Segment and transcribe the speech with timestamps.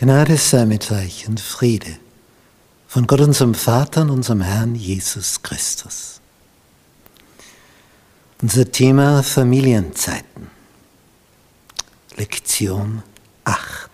[0.00, 1.98] Gnade sei mit euch und Friede
[2.86, 6.20] von Gott unserem Vater und unserem Herrn Jesus Christus.
[8.40, 10.52] Unser Thema Familienzeiten.
[12.16, 13.02] Lektion
[13.42, 13.90] 8.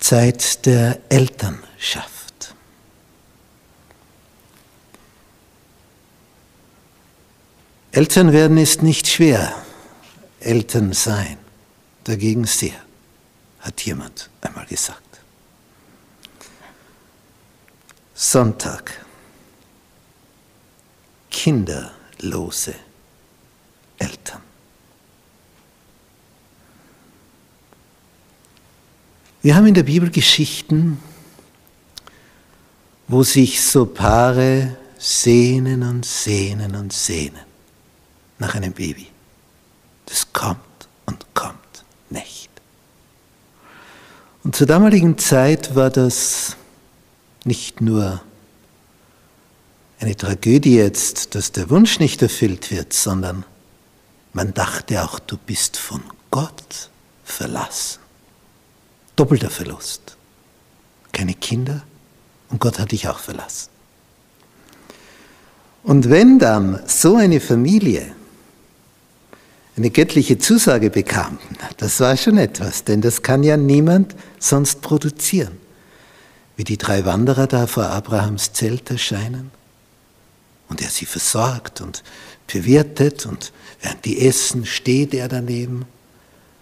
[0.00, 2.54] Zeit der Elternschaft.
[7.92, 9.54] Eltern werden ist nicht schwer,
[10.40, 11.36] Eltern sein
[12.04, 12.87] dagegen sehr
[13.68, 15.20] hat jemand einmal gesagt.
[18.14, 19.04] Sonntag.
[21.30, 22.74] Kinderlose
[23.98, 24.40] Eltern.
[29.42, 31.00] Wir haben in der Bibel Geschichten,
[33.06, 37.44] wo sich so Paare sehnen und sehnen und sehnen
[38.38, 39.08] nach einem Baby.
[40.06, 42.48] Das kommt und kommt nicht.
[44.47, 46.56] Und zur damaligen Zeit war das
[47.44, 48.20] nicht nur
[50.00, 53.44] eine Tragödie jetzt, dass der Wunsch nicht erfüllt wird, sondern
[54.32, 56.90] man dachte auch, du bist von Gott
[57.22, 58.00] verlassen.
[59.14, 60.16] Doppelter Verlust.
[61.12, 61.84] Keine Kinder
[62.48, 63.68] und Gott hat dich auch verlassen.
[65.84, 68.12] Und wenn dann so eine Familie
[69.78, 71.38] eine göttliche Zusage bekam,
[71.76, 75.56] das war schon etwas, denn das kann ja niemand sonst produzieren.
[76.56, 79.50] Wie die drei Wanderer da vor Abrahams Zelt erscheinen
[80.68, 82.02] und er sie versorgt und
[82.52, 85.84] bewirtet und während die essen, steht er daneben,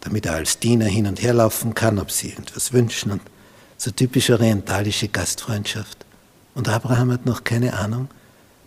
[0.00, 3.22] damit er als Diener hin und her laufen kann, ob sie irgendwas wünschen und
[3.78, 6.04] so typisch orientalische Gastfreundschaft.
[6.54, 8.08] Und Abraham hat noch keine Ahnung,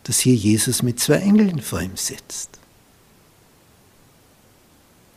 [0.04, 2.61] dass hier Jesus mit zwei Engeln vor ihm sitzt.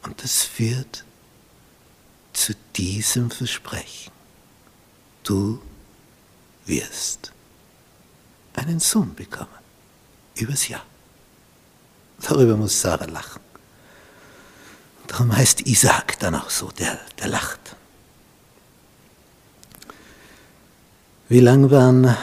[0.05, 1.05] Und das führt
[2.33, 4.13] zu diesem Versprechen.
[5.23, 5.61] Du
[6.67, 7.33] wirst
[8.55, 9.49] einen Sohn bekommen.
[10.37, 10.85] Übers Jahr.
[12.21, 13.41] Darüber muss Sarah lachen.
[15.07, 17.77] Darum heißt Isaac dann auch so, der, der lacht.
[21.29, 22.17] Wie lang waren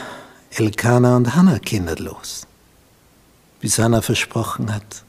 [0.50, 2.46] Elkanah und Hannah kinderlos?
[3.60, 5.04] Bis Hannah versprochen hat,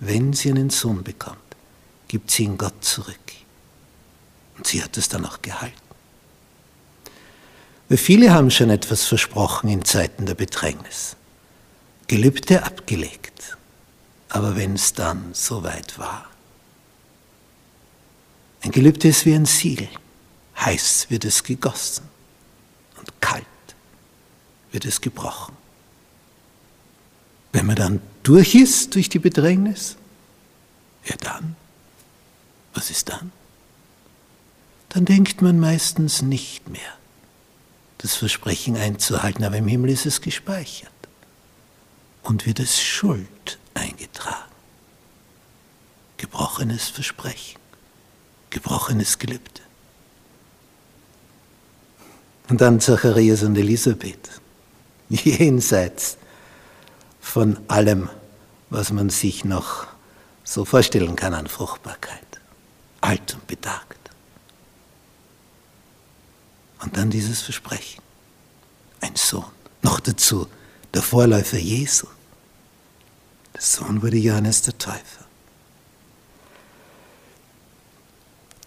[0.00, 1.38] wenn sie einen Sohn bekommt,
[2.12, 3.32] gibt sie ihn Gott zurück.
[4.58, 5.80] Und sie hat es dann auch gehalten.
[7.88, 11.16] Weil viele haben schon etwas versprochen in Zeiten der Bedrängnis.
[12.08, 13.56] Gelübde abgelegt.
[14.28, 16.26] Aber wenn es dann soweit war.
[18.60, 19.88] Ein Gelübde ist wie ein Siegel.
[20.60, 22.04] Heiß wird es gegossen
[22.98, 23.46] und kalt
[24.70, 25.56] wird es gebrochen.
[27.52, 29.96] Wenn man dann durch ist durch die Bedrängnis,
[31.06, 31.56] ja dann
[32.82, 33.30] was ist dann?
[34.88, 36.80] Dann denkt man meistens nicht mehr,
[37.98, 40.90] das Versprechen einzuhalten, aber im Himmel ist es gespeichert
[42.24, 44.50] und wird es Schuld eingetragen.
[46.16, 47.60] Gebrochenes Versprechen,
[48.50, 49.62] gebrochenes Gelübde.
[52.48, 54.28] Und dann Zacharias und Elisabeth,
[55.08, 56.16] jenseits
[57.20, 58.10] von allem,
[58.70, 59.86] was man sich noch
[60.42, 62.31] so vorstellen kann an Fruchtbarkeit
[63.02, 64.10] alt und betagt.
[66.82, 68.02] Und dann dieses Versprechen.
[69.00, 69.44] Ein Sohn.
[69.82, 70.46] Noch dazu
[70.94, 72.06] der Vorläufer Jesu.
[73.54, 75.24] Der Sohn wurde Johannes der Täufer.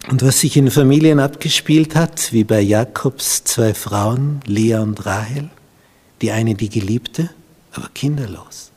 [0.08, 5.50] Und was sich in Familien abgespielt hat, wie bei Jakobs zwei Frauen, Lea und Rahel,
[6.22, 7.30] die eine die Geliebte,
[7.72, 8.72] aber kinderlos.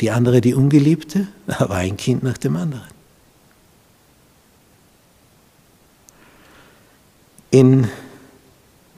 [0.00, 2.97] Die andere die Ungeliebte, aber ein Kind nach dem anderen.
[7.50, 7.88] In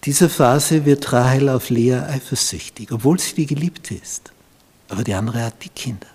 [0.05, 4.33] dieser Phase wird Rahel auf Lea eifersüchtig, obwohl sie die Geliebte ist.
[4.89, 6.09] Aber die andere hat die Kinder.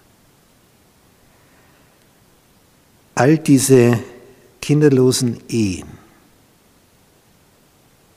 [3.14, 4.00] All diese
[4.62, 5.88] kinderlosen Ehen,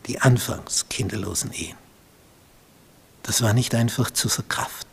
[0.07, 1.77] die anfangs kinderlosen Ehen,
[3.23, 4.89] das war nicht einfach zu verkraften.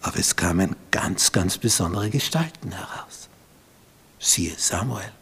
[0.00, 3.28] Aber es kamen ganz, ganz besondere Gestalten heraus.
[4.18, 5.12] Siehe Samuel.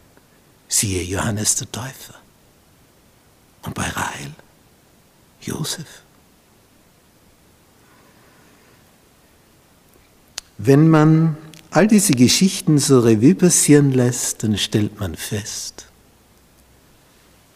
[0.79, 2.15] Siehe Johannes der Täufer.
[3.63, 4.31] Und bei Rahel
[5.41, 6.03] Josef.
[10.57, 11.35] Wenn man
[11.69, 15.87] all diese Geschichten so Revue passieren lässt, dann stellt man fest,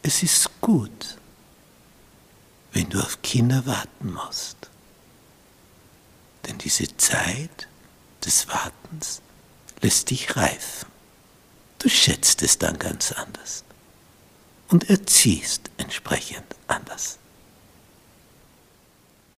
[0.01, 1.17] es ist gut,
[2.73, 4.69] wenn du auf Kinder warten musst.
[6.45, 7.69] Denn diese Zeit
[8.25, 9.21] des Wartens
[9.81, 10.92] lässt dich reifen
[11.83, 13.65] Du schätzt es dann ganz anders
[14.69, 17.19] und erziehst entsprechend anders.